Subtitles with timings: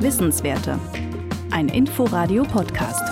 [0.00, 0.80] Wissenswerte.
[1.50, 3.02] Ein Inforadio-Podcast.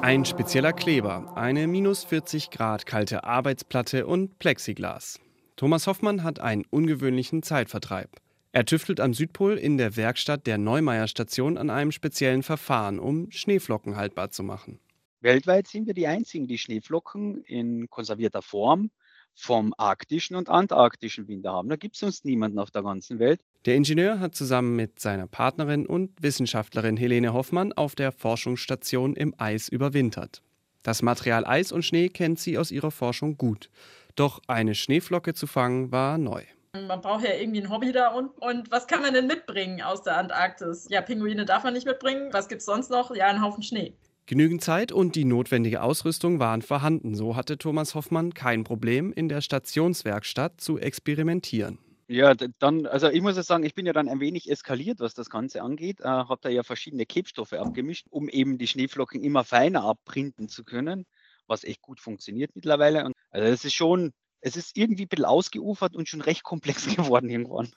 [0.00, 5.20] Ein spezieller Kleber, eine minus 40 Grad kalte Arbeitsplatte und Plexiglas.
[5.56, 8.08] Thomas Hoffmann hat einen ungewöhnlichen Zeitvertreib.
[8.52, 13.30] Er tüftelt am Südpol in der Werkstatt der Neumeier Station an einem speziellen Verfahren, um
[13.30, 14.80] Schneeflocken haltbar zu machen.
[15.20, 18.90] Weltweit sind wir die einzigen, die Schneeflocken in konservierter Form
[19.38, 21.68] vom arktischen und antarktischen Winter haben.
[21.68, 23.40] Da gibt es sonst niemanden auf der ganzen Welt.
[23.66, 29.34] Der Ingenieur hat zusammen mit seiner Partnerin und Wissenschaftlerin Helene Hoffmann auf der Forschungsstation im
[29.38, 30.42] Eis überwintert.
[30.82, 33.70] Das Material Eis und Schnee kennt sie aus ihrer Forschung gut.
[34.16, 36.42] Doch eine Schneeflocke zu fangen war neu.
[36.72, 40.02] Man braucht ja irgendwie ein Hobby da und, und was kann man denn mitbringen aus
[40.02, 40.86] der Antarktis?
[40.90, 42.28] Ja, Pinguine darf man nicht mitbringen.
[42.32, 43.14] Was gibt es sonst noch?
[43.14, 43.94] Ja, einen Haufen Schnee.
[44.28, 47.14] Genügend Zeit und die notwendige Ausrüstung waren vorhanden.
[47.14, 51.78] So hatte Thomas Hoffmann kein Problem, in der Stationswerkstatt zu experimentieren.
[52.08, 55.14] Ja, dann, also ich muss ja sagen, ich bin ja dann ein wenig eskaliert, was
[55.14, 56.00] das Ganze angeht.
[56.00, 60.62] Äh, habe da ja verschiedene Klebstoffe abgemischt, um eben die Schneeflocken immer feiner abprinten zu
[60.62, 61.06] können,
[61.46, 63.06] was echt gut funktioniert mittlerweile.
[63.06, 64.12] Und also es ist schon,
[64.42, 67.70] es ist irgendwie ein bisschen ausgeufert und schon recht komplex geworden irgendwann.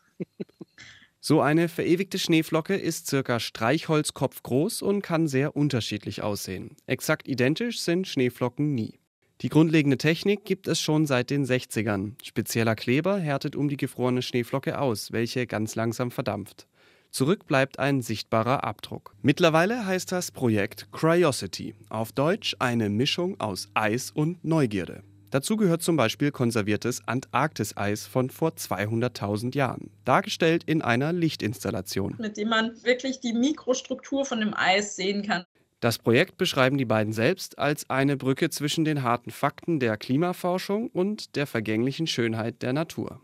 [1.23, 6.75] So eine verewigte Schneeflocke ist circa Streichholzkopf groß und kann sehr unterschiedlich aussehen.
[6.88, 8.97] Exakt identisch sind Schneeflocken nie.
[9.41, 12.13] Die grundlegende Technik gibt es schon seit den 60ern.
[12.23, 16.67] Spezieller Kleber härtet um die gefrorene Schneeflocke aus, welche ganz langsam verdampft.
[17.11, 19.13] Zurück bleibt ein sichtbarer Abdruck.
[19.22, 25.03] Mittlerweile heißt das Projekt Cryosity, auf Deutsch eine Mischung aus Eis und Neugierde.
[25.31, 32.17] Dazu gehört zum Beispiel konserviertes Antarktiseis von vor 200.000 Jahren, dargestellt in einer Lichtinstallation.
[32.19, 35.45] Mit dem man wirklich die Mikrostruktur von dem Eis sehen kann.
[35.79, 40.89] Das Projekt beschreiben die beiden selbst als eine Brücke zwischen den harten Fakten der Klimaforschung
[40.89, 43.21] und der vergänglichen Schönheit der Natur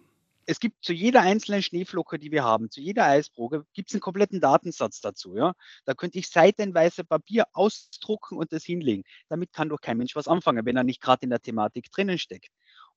[0.47, 4.01] es gibt zu jeder einzelnen Schneeflocke, die wir haben, zu jeder Eisprobe, gibt es einen
[4.01, 5.35] kompletten Datensatz dazu.
[5.35, 5.53] Ja?
[5.85, 9.03] Da könnte ich seitenweise Papier ausdrucken und das hinlegen.
[9.27, 12.17] Damit kann doch kein Mensch was anfangen, wenn er nicht gerade in der Thematik drinnen
[12.17, 12.49] steckt.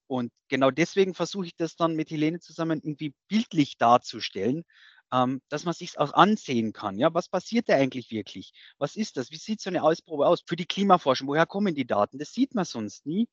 [0.06, 4.64] Und genau deswegen versuche ich das dann mit Helene zusammen irgendwie bildlich darzustellen,
[5.12, 6.98] ähm, dass man sich auch ansehen kann.
[6.98, 8.53] Ja, was passiert da eigentlich wirklich?
[8.78, 9.30] Was ist das?
[9.30, 10.42] Wie sieht so eine Ausprobe aus?
[10.47, 12.19] Für die Klimaforschung, woher kommen die Daten?
[12.19, 13.28] Das sieht man sonst nie.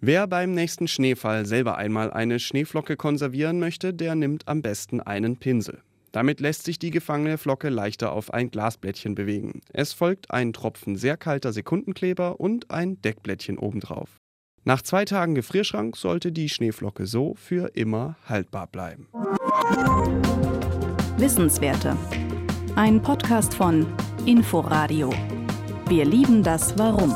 [0.00, 5.36] Wer beim nächsten Schneefall selber einmal eine Schneeflocke konservieren möchte, der nimmt am besten einen
[5.36, 5.80] Pinsel.
[6.12, 9.62] Damit lässt sich die gefangene Flocke leichter auf ein Glasblättchen bewegen.
[9.72, 14.20] Es folgt ein Tropfen sehr kalter Sekundenkleber und ein Deckblättchen obendrauf.
[14.62, 19.08] Nach zwei Tagen Gefrierschrank sollte die Schneeflocke so für immer haltbar bleiben.
[21.18, 21.96] Wissenswerte.
[22.76, 23.86] Ein Podcast von
[24.24, 25.12] Inforadio.
[25.88, 27.14] Wir lieben das Warum.